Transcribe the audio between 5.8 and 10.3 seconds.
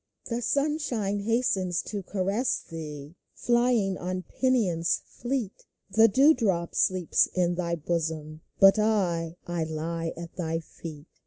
The dew drop sleeps in thy bosom, But I— I lie